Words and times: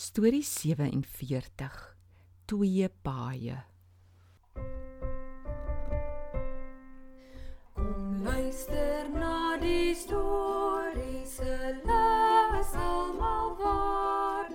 Storie 0.00 0.42
47. 0.42 1.96
Twee 2.46 2.88
paaie. 3.02 3.56
Kom 7.74 8.22
luister 8.24 9.10
na 9.12 9.58
die 9.60 9.92
storie 9.94 11.20
se 11.28 11.58
les 11.84 12.72
almal 12.80 13.52
waar. 13.60 14.48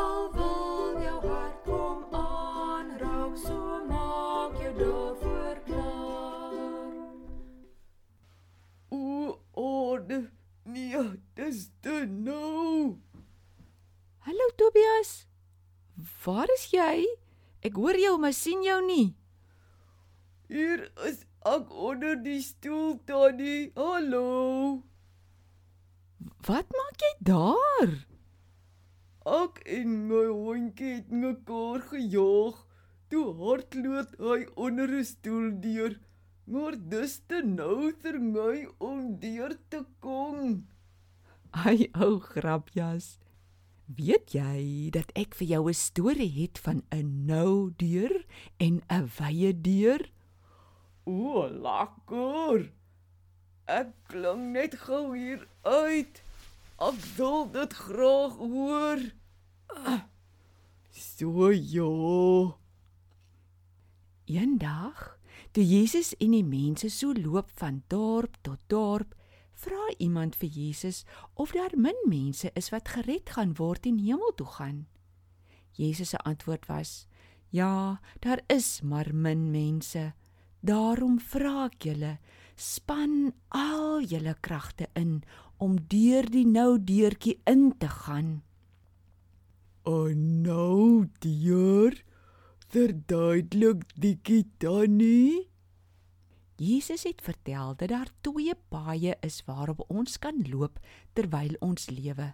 Al 0.00 0.32
wil 0.32 0.96
jou 1.04 1.20
hart 1.26 1.60
kom 1.68 2.16
aanraak, 2.16 3.36
so 3.36 3.84
maak 3.92 4.56
jou 4.64 4.72
daarvoor 4.80 5.60
klaar. 5.68 6.96
O, 8.88 9.36
orde. 9.52 10.24
Nee, 10.64 11.04
dis 11.34 11.68
te 11.84 12.06
nou. 12.08 12.96
Hallo 14.26 14.46
Tobias. 14.58 15.28
Waar 16.24 16.50
is 16.50 16.64
jy? 16.72 17.04
Ek 17.62 17.76
hoor 17.78 17.94
jou, 17.94 18.16
maar 18.18 18.32
sien 18.34 18.58
jou 18.66 18.80
nie. 18.82 19.12
Hier 20.50 20.80
is 21.06 21.20
ek 21.46 21.68
onder 21.70 22.16
die 22.24 22.40
stoel, 22.42 22.96
Tannie. 23.06 23.68
Hallo. 23.78 24.24
Wat 26.48 26.74
maak 26.74 27.04
jy 27.04 27.10
daar? 27.28 27.92
Ek 29.36 29.60
en 29.76 29.92
my 30.08 30.24
hondjie 30.26 30.96
het 30.96 31.14
mekaar 31.14 31.84
gejaag. 31.92 32.58
Toe 33.14 33.26
hardloop 33.44 34.16
hy 34.24 34.40
onder 34.66 34.90
'n 34.90 35.06
stoel 35.12 35.52
deur. 35.68 35.94
Maar 36.50 36.74
dis 36.96 37.14
te 37.28 37.44
nou 37.46 37.94
vir 38.02 38.18
my 38.18 38.66
om 38.90 39.06
deur 39.22 39.54
te 39.70 39.84
kom. 40.00 40.66
Ai 41.54 41.86
ou 41.94 42.18
grapjas. 42.18 43.20
Weet 43.86 44.34
jy 44.34 44.90
dat 44.90 45.12
ek 45.14 45.34
vir 45.38 45.46
jou 45.46 45.68
'n 45.70 45.74
storie 45.74 46.32
het 46.42 46.58
van 46.58 46.82
'n 46.90 47.26
nou 47.26 47.70
deur 47.78 48.26
en 48.58 48.82
'n 48.90 49.10
wye 49.18 49.52
deur? 49.54 50.10
O, 51.06 51.46
lekker. 51.46 52.72
Ek 53.66 53.94
klim 54.08 54.52
net 54.52 54.74
gou 54.74 55.16
hier 55.16 55.46
uit. 55.62 56.22
Ek 56.78 56.98
wil 57.16 57.50
dit 57.50 57.72
graag 57.72 58.34
hoor. 58.36 58.98
So 60.90 61.50
ja. 61.50 62.56
Eendag, 64.26 65.18
toe 65.52 65.64
Jesus 65.64 66.16
en 66.18 66.30
die 66.30 66.44
mense 66.44 66.90
so 66.90 67.12
loop 67.14 67.50
van 67.54 67.82
dorp 67.86 68.36
tot 68.42 68.58
dorp, 68.66 69.14
vra 69.56 69.88
iemand 69.98 70.36
vir 70.36 70.48
Jesus 70.52 71.04
of 71.34 71.54
daar 71.56 71.74
min 71.76 71.96
mense 72.08 72.50
is 72.54 72.70
wat 72.74 72.92
gered 72.92 73.32
gaan 73.36 73.54
word 73.56 73.86
en 73.88 73.98
hemel 73.98 74.34
toe 74.36 74.48
gaan. 74.58 74.86
Jesus 75.76 76.08
se 76.14 76.18
antwoord 76.18 76.66
was: 76.66 77.06
"Ja, 77.50 78.00
daar 78.20 78.42
is 78.46 78.80
maar 78.82 79.14
min 79.14 79.50
mense. 79.50 80.12
Daarom 80.60 81.20
vra 81.20 81.66
ek 81.66 81.82
julle, 81.82 82.18
span 82.56 83.32
al 83.48 84.00
julle 84.00 84.34
kragte 84.40 84.88
in 84.94 85.22
om 85.58 85.76
deur 85.88 86.30
die 86.30 86.46
nou 86.46 86.78
deurtjie 86.78 87.40
in 87.44 87.72
te 87.78 87.88
gaan." 87.88 88.42
En 89.86 90.42
nou, 90.42 91.06
dier, 91.18 92.04
verduidelik 92.68 93.84
dikkie 93.94 94.46
Tannie. 94.58 95.46
Jesus 96.56 97.02
het 97.04 97.20
vertel 97.20 97.74
dat 97.76 97.88
daar 97.88 98.08
twee 98.20 98.54
paaie 98.68 99.16
is 99.20 99.42
waarop 99.44 99.84
ons 99.92 100.18
kan 100.18 100.40
loop 100.48 100.78
terwyl 101.12 101.52
ons 101.60 101.90
lewe. 101.90 102.32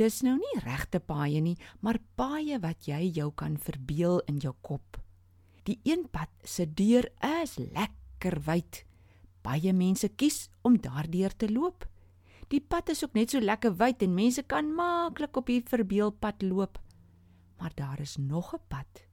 Dis 0.00 0.22
nou 0.24 0.38
nie 0.40 0.60
regte 0.64 0.98
paaie 0.98 1.40
nie, 1.44 1.56
maar 1.80 2.00
paaie 2.16 2.56
wat 2.58 2.88
jy 2.88 3.12
jou 3.14 3.30
kan 3.36 3.58
verbeel 3.60 4.22
in 4.30 4.40
jou 4.40 4.54
kop. 4.64 4.96
Die 5.68 5.78
een 5.84 6.08
pad 6.10 6.32
se 6.42 6.66
deur 6.66 7.06
is 7.42 7.58
lekker 7.58 8.40
wyd. 8.48 8.84
Baie 9.44 9.72
mense 9.72 10.08
kies 10.08 10.48
om 10.62 10.80
daardeur 10.80 11.36
te 11.36 11.50
loop. 11.52 11.84
Die 12.48 12.60
pad 12.60 12.88
is 12.92 13.04
ook 13.04 13.14
net 13.14 13.32
so 13.32 13.40
lekker 13.40 13.76
wyd 13.76 14.02
en 14.02 14.16
mense 14.16 14.42
kan 14.42 14.72
maklik 14.74 15.36
op 15.36 15.52
die 15.52 15.62
verbeelpad 15.68 16.42
loop. 16.42 16.80
Maar 17.60 17.72
daar 17.76 18.00
is 18.00 18.16
nog 18.16 18.54
'n 18.54 18.60
pad. 18.68 19.04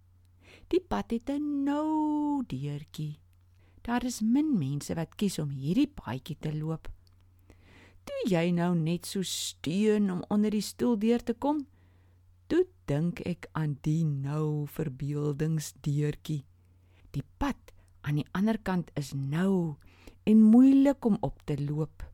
Die 0.68 0.82
pad 0.82 1.12
het 1.12 1.30
'n 1.30 1.64
nou 1.64 2.44
deurtjie. 2.48 3.20
Daar 3.82 4.06
is 4.06 4.22
min 4.22 4.58
mense 4.58 4.94
wat 4.96 5.16
kies 5.18 5.40
om 5.42 5.50
hierdie 5.50 5.90
paadjie 5.90 6.38
te 6.40 6.54
loop. 6.54 6.90
Toe 8.06 8.22
jy 8.30 8.50
nou 8.54 8.74
net 8.78 9.06
so 9.10 9.26
steun 9.26 10.12
om 10.14 10.24
onder 10.30 10.54
die 10.54 10.66
stoel 10.66 10.98
deur 11.02 11.22
te 11.24 11.34
kom, 11.34 11.66
toe 12.48 12.66
dink 12.90 13.22
ek 13.26 13.48
aan 13.58 13.78
die 13.86 14.04
nou 14.06 14.68
verbeeldingsdeurtjie. 14.70 16.42
Die 17.12 17.26
pad 17.38 17.74
aan 18.02 18.22
die 18.22 18.28
ander 18.38 18.58
kant 18.58 18.92
is 19.00 19.14
nou 19.14 19.78
en 20.30 20.42
moeilik 20.42 21.06
om 21.06 21.18
op 21.22 21.42
te 21.46 21.58
loop. 21.62 22.06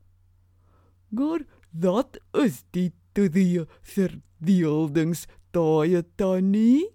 Maar 1.09 1.45
dat 1.71 2.19
is 2.43 2.63
die 2.71 2.91
twee 3.15 3.63
verdeeldings 3.81 5.25
daai 5.55 6.03
Tannie. 6.15 6.89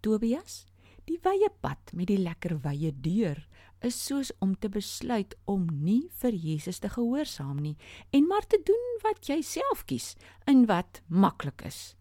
Tobias, 0.00 0.64
die 1.08 1.18
wye 1.24 1.48
pad 1.62 1.92
met 1.96 2.10
die 2.10 2.20
lekker 2.20 2.58
wye 2.64 2.92
deur 2.92 3.40
is 3.86 3.96
soos 4.04 4.32
om 4.44 4.54
te 4.58 4.68
besluit 4.68 5.34
om 5.46 5.68
nie 5.70 6.08
vir 6.20 6.34
Jesus 6.34 6.80
te 6.82 6.90
gehoorsaam 6.92 7.60
nie 7.62 7.76
en 8.12 8.26
maar 8.28 8.46
te 8.46 8.60
doen 8.66 8.98
wat 9.04 9.30
jy 9.30 9.38
self 9.46 9.84
kies 9.86 10.14
en 10.50 10.66
wat 10.70 11.00
maklik 11.08 11.64
is. 11.68 11.94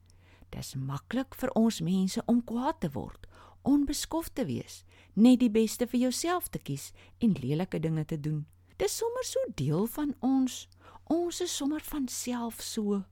Dis 0.51 0.75
maklik 0.75 1.35
vir 1.37 1.51
ons 1.59 1.81
mense 1.83 2.21
om 2.25 2.41
kwaad 2.41 2.81
te 2.81 2.89
word, 2.95 3.27
onbeskof 3.67 4.31
te 4.33 4.47
wees, 4.47 4.83
net 5.13 5.41
die 5.43 5.51
beste 5.51 5.87
vir 5.91 6.07
jouself 6.07 6.49
te 6.49 6.59
kies 6.59 6.91
en 7.21 7.35
lelike 7.41 7.79
dinge 7.83 8.05
te 8.07 8.19
doen. 8.19 8.45
Dis 8.77 8.97
sommer 8.97 9.25
so 9.25 9.41
deel 9.57 9.87
van 9.89 10.13
ons. 10.21 10.67
Ons 11.09 11.41
is 11.41 11.53
sommer 11.53 11.81
van 11.83 12.07
self 12.07 12.61
so. 12.61 13.03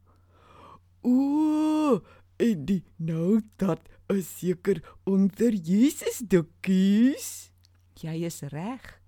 O, 1.05 2.01
en 2.37 2.65
die 2.65 2.83
nou 2.97 3.41
dat 3.61 3.81
is 4.11 4.29
seker 4.39 4.81
onder 5.03 5.53
Jesus 5.53 6.21
dikkies. 6.23 7.51
Jy 8.01 8.25
is 8.27 8.41
reg. 8.51 8.99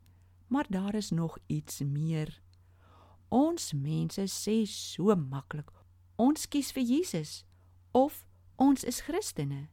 Maar 0.48 0.66
daar 0.70 0.96
is 0.96 1.10
nog 1.10 1.38
iets 1.48 1.82
meer. 1.84 2.42
Ons 3.30 3.74
mense 3.74 4.24
sê 4.32 4.62
so 4.66 5.16
maklik, 5.16 5.68
ons 6.16 6.48
kies 6.48 6.72
vir 6.72 6.86
Jesus 6.88 7.44
of 7.92 8.24
ons 8.56 8.86
is 8.88 9.02
Christene. 9.04 9.68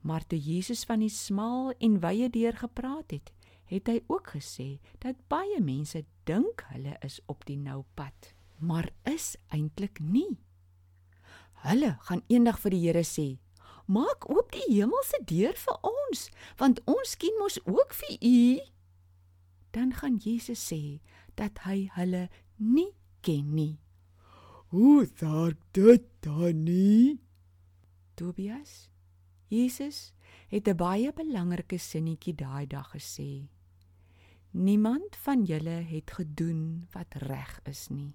Maar 0.00 0.22
toe 0.26 0.38
Jesus 0.38 0.84
van 0.86 1.02
die 1.02 1.10
smal 1.10 1.74
en 1.82 1.98
wye 2.00 2.30
deur 2.30 2.56
gepraat 2.56 3.10
het, 3.10 3.32
het 3.70 3.90
hy 3.90 3.98
ook 4.06 4.32
gesê 4.36 4.78
dat 5.02 5.18
baie 5.28 5.58
mense 5.62 6.04
dink 6.30 6.62
hulle 6.70 6.94
is 7.06 7.18
op 7.26 7.42
die 7.50 7.58
nou 7.58 7.82
pad, 7.98 8.32
maar 8.58 8.88
is 9.10 9.34
eintlik 9.50 9.98
nie. 9.98 10.38
Hulle 11.60 11.96
gaan 12.08 12.22
eendag 12.28 12.58
vir 12.62 12.70
die 12.70 12.82
Here 12.86 13.04
sê: 13.04 13.38
"Maak 13.86 14.28
oop 14.30 14.52
die 14.52 14.66
hemelse 14.72 15.18
deur 15.26 15.54
vir 15.54 15.76
ons, 15.82 16.30
want 16.56 16.80
ons 16.86 17.16
ken 17.16 17.36
mos 17.38 17.58
ook 17.66 17.92
vir 17.94 18.16
U." 18.20 18.60
Dan 19.72 19.92
gaan 19.92 20.16
Jesus 20.16 20.72
sê 20.72 21.00
dat 21.36 21.58
hy 21.66 21.90
hulle 21.94 22.28
nie 22.56 22.92
ken 23.20 23.54
nie. 23.54 23.78
Hoe 24.70 25.06
daar 25.20 25.54
dit 25.72 26.02
Tannie? 26.20 27.20
Tobias, 28.14 28.88
Jesus 29.48 30.12
het 30.48 30.68
'n 30.68 30.76
baie 30.76 31.12
belangrike 31.12 31.78
sinnetjie 31.78 32.34
daai 32.34 32.66
dag 32.66 32.90
gesê. 32.94 33.48
Niemand 34.50 35.16
van 35.16 35.44
julle 35.44 35.84
het 35.86 36.10
gedoen 36.10 36.86
wat 36.92 37.14
reg 37.14 37.60
is 37.64 37.88
nie. 37.88 38.14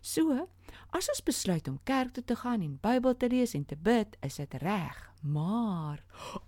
So, 0.00 0.48
as 0.94 1.08
ons 1.08 1.22
besluit 1.24 1.68
om 1.68 1.78
kerk 1.84 2.12
toe 2.14 2.24
te 2.24 2.36
gaan 2.36 2.62
en 2.62 2.78
Bybel 2.82 3.16
te 3.16 3.28
lees 3.28 3.54
en 3.54 3.64
te 3.64 3.76
bid, 3.76 4.16
is 4.22 4.36
dit 4.36 4.54
reg. 4.62 4.96
Maar 5.22 6.04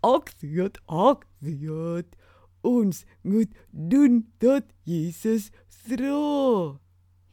Ek 0.06 0.32
weet, 0.40 0.78
ek 0.88 1.26
weet. 1.40 2.16
Ons 2.62 3.04
moet 3.22 3.52
doen 3.72 4.26
dat 4.38 4.64
Jesus 4.84 5.50
vra. 5.68 6.78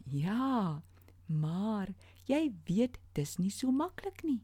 ja, 0.08 0.82
maar 1.28 1.90
jy 2.26 2.54
weet 2.66 2.98
dis 3.14 3.38
nie 3.38 3.52
so 3.52 3.72
maklik 3.72 4.24
nie. 4.24 4.42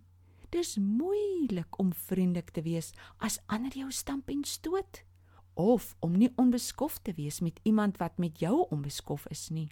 Dis 0.52 0.76
moeilik 0.78 1.80
om 1.80 1.94
vriendelik 1.94 2.52
te 2.52 2.62
wees 2.62 2.92
as 3.18 3.40
ander 3.48 3.72
jou 3.72 3.92
stamp 3.92 4.30
en 4.30 4.44
stoot 4.44 5.04
of 5.56 5.96
om 6.02 6.18
nie 6.18 6.32
onbeskof 6.36 7.00
te 7.02 7.14
wees 7.14 7.40
met 7.42 7.60
iemand 7.64 7.98
wat 7.98 8.18
met 8.18 8.40
jou 8.40 8.68
onbeskof 8.70 9.26
is 9.32 9.50
nie. 9.50 9.70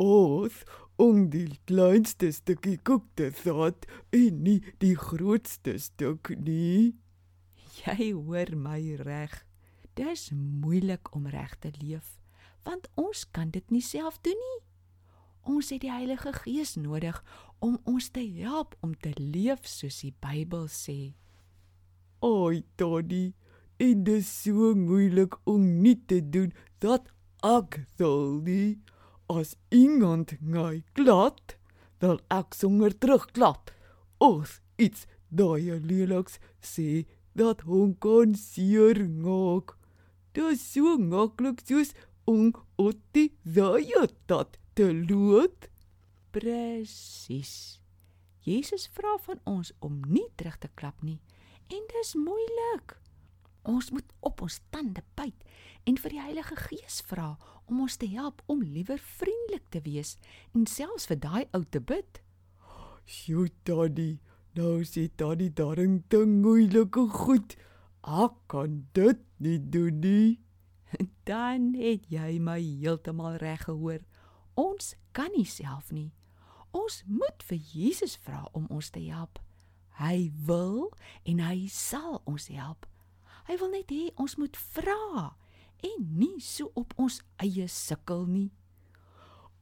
Ons 0.00 0.64
om 0.98 1.28
die 1.30 1.58
kleinste 1.66 2.30
stukkie 2.34 2.78
koek 2.82 3.06
te 3.18 3.30
vat 3.44 3.86
en 4.14 4.42
nie 4.42 4.60
die 4.82 4.94
grootste 4.98 5.76
stuk 5.78 6.30
nie. 6.38 6.94
Jy 7.82 8.12
hoor 8.14 8.54
my 8.58 8.80
reg. 9.02 9.42
Dis 9.94 10.30
moeilik 10.34 11.12
om 11.14 11.26
reg 11.30 11.54
te 11.62 11.70
leef, 11.78 12.18
want 12.66 12.88
ons 12.98 13.22
kan 13.30 13.50
dit 13.54 13.70
nie 13.70 13.82
self 13.82 14.18
doen 14.26 14.38
nie. 14.38 14.60
Ons 15.44 15.70
het 15.70 15.82
die 15.84 15.92
Heilige 15.92 16.32
Gees 16.32 16.74
nodig 16.80 17.20
om 17.62 17.76
ons 17.84 18.08
te 18.10 18.24
help 18.40 18.74
om 18.82 18.94
te 18.96 19.12
leef 19.18 19.68
soos 19.68 20.00
die 20.02 20.14
Bybel 20.24 20.66
sê. 20.72 21.14
Ai, 22.24 22.64
Tony, 22.80 23.34
en 23.78 24.04
dit 24.06 24.22
is 24.22 24.30
so 24.42 24.72
moeilik 24.74 25.36
om 25.50 25.66
nie 25.84 25.98
te 26.08 26.22
doen 26.22 26.54
dat 26.82 27.10
ek 27.44 27.82
sal 27.98 28.40
nie 28.46 28.80
as 29.28 29.56
iemand 29.70 30.36
my 30.40 30.82
klap, 30.94 31.54
dan 32.00 32.20
ek 32.30 32.54
sonder 32.54 32.92
terugklap. 32.92 33.70
Of 34.20 34.60
iets 34.78 35.06
daai 35.28 35.80
leliks 35.80 36.38
sê 36.62 37.04
dat 37.34 37.64
hom 37.68 37.94
kon 37.98 38.34
seer 38.38 39.04
maak. 39.08 39.76
Dit 40.34 40.56
is 40.56 40.64
so 40.72 40.96
maklik 40.98 41.62
soos 41.66 41.94
om 42.30 42.52
otti 42.80 43.30
daai 43.42 44.08
dat 44.26 44.58
te 44.74 44.90
lood. 44.92 45.70
Presies. 46.34 47.80
Jesus 48.44 48.90
vra 48.92 49.16
van 49.24 49.40
ons 49.48 49.72
om 49.80 50.02
nie 50.04 50.26
terug 50.36 50.58
te 50.60 50.68
klap 50.74 51.00
nie 51.02 51.20
en 51.72 51.86
dis 51.92 52.14
moeilik. 52.14 52.96
Ons 53.64 53.90
moet 53.90 54.12
op 54.20 54.42
ons 54.44 54.60
tande 54.70 55.02
byt 55.16 55.44
en 55.88 55.96
vir 56.00 56.12
die 56.12 56.20
Heilige 56.20 56.56
Gees 56.66 57.00
vra 57.08 57.34
om 57.64 57.80
ons 57.84 57.96
te 57.96 58.08
help 58.12 58.42
om 58.52 58.62
liewer 58.62 59.00
vriendelik 59.00 59.66
te 59.72 59.80
wees 59.84 60.14
en 60.52 60.66
selfs 60.68 61.08
vir 61.08 61.20
daai 61.20 61.44
ou 61.56 61.64
te 61.64 61.80
bid. 61.80 62.20
Sjoe, 63.04 63.48
Daddy, 63.64 64.18
nou 64.56 64.82
sê 64.88 65.08
Daddy 65.16 65.50
daarin 65.52 66.02
te 66.08 66.24
moeilike 66.28 67.06
goed. 67.12 67.56
Ek 68.04 68.36
kan 68.52 68.82
dit 68.96 69.20
nie 69.40 69.58
doen 69.58 70.00
nie. 70.00 70.40
Dan 71.28 71.72
het 71.80 72.04
jy 72.12 72.36
my 72.40 72.60
heeltemal 72.60 73.38
reg 73.40 73.64
gehoor. 73.64 74.04
Ons 74.60 74.92
kan 75.16 75.32
nie 75.36 75.48
self 75.48 75.88
nie. 75.92 76.12
Ons 76.74 77.02
moet 77.08 77.44
vir 77.48 77.60
Jesus 77.72 78.16
vra 78.20 78.44
om 78.52 78.66
ons 78.68 78.90
te 78.92 79.00
help. 79.08 79.40
Hy 79.98 80.30
wil 80.46 80.90
en 81.24 81.40
hy 81.40 81.68
sal 81.70 82.20
ons 82.28 82.50
help. 82.52 82.84
Hy 83.44 83.56
wil 83.60 83.72
net 83.74 83.90
hê 83.92 84.08
ons 84.20 84.36
moet 84.40 84.56
vra 84.74 85.34
en 85.84 86.04
nie 86.16 86.40
so 86.40 86.70
op 86.80 86.94
ons 87.00 87.18
eie 87.44 87.66
sukkel 87.68 88.24
nie. 88.28 88.50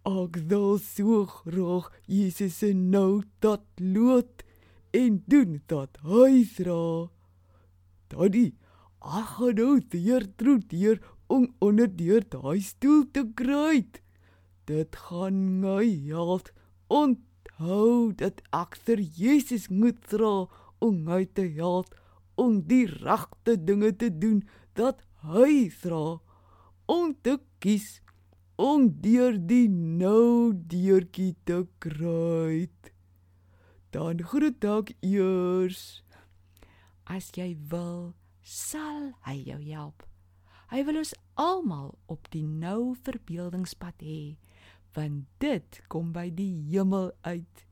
Ek 0.06 0.38
wil 0.50 0.78
so 0.82 1.24
graag 1.30 1.88
Jesus 2.10 2.60
se 2.62 2.72
nou 2.74 3.22
dat 3.42 3.64
lood 3.78 4.42
en 4.94 5.18
doen 5.30 5.60
dat 5.70 5.98
hy 6.06 6.42
dra. 6.56 7.08
Daddy, 8.10 8.52
ag 9.02 9.36
gaan 9.36 9.58
nou 9.58 9.76
deur 9.94 10.26
troeteer 10.38 10.98
om 11.26 11.48
onder 11.64 11.90
deur 11.90 12.26
daai 12.34 12.60
stoel 12.62 13.06
te 13.14 13.24
kry. 13.38 13.86
Dit 14.66 14.98
gaan 15.08 15.38
my 15.62 15.86
help 16.06 16.50
onthou 16.90 18.12
dat 18.18 18.42
ek 18.54 18.78
vir 18.86 19.02
Jesus 19.02 19.70
moet 19.70 19.98
dra 20.10 20.46
om 20.82 21.02
my 21.06 21.24
te 21.24 21.46
help 21.58 21.94
om 22.42 22.60
die 22.68 22.84
regte 22.90 23.56
dinge 23.56 23.92
te 23.96 24.10
doen 24.10 24.42
dat 24.78 25.02
hy 25.26 25.68
dra 25.82 26.18
om 26.90 27.14
te 27.22 27.38
kies 27.62 28.00
om 28.62 28.88
deur 29.02 29.38
die 29.38 29.68
nou 29.68 30.52
deurtjie 30.52 31.34
te 31.48 31.62
kry. 31.82 32.68
Dan 33.92 34.22
groet 34.24 34.64
ek 34.64 34.94
eers. 35.04 36.02
As 37.04 37.28
jy 37.36 37.52
wil, 37.72 38.14
sal 38.40 39.12
hy 39.26 39.36
jou 39.44 39.58
help. 39.66 40.06
Hy 40.72 40.80
wil 40.88 41.02
ons 41.02 41.12
almal 41.36 41.92
op 42.08 42.30
die 42.32 42.46
nou 42.46 42.94
verbeeldingspad 43.04 44.00
hê, 44.00 44.38
want 44.96 45.28
dit 45.44 45.82
kom 45.92 46.14
by 46.14 46.30
die 46.32 46.54
hemel 46.72 47.10
uit. 47.28 47.66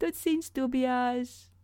Totsiens 0.00 0.48
Tobias. 0.52 1.55